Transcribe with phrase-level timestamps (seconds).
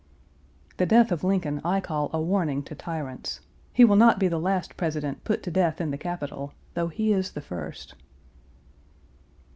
[0.77, 3.39] The death of Lincoln I call a warning to tyrants.
[3.71, 7.13] He will not be the last President put to death in the capital, though he
[7.13, 7.93] is the first.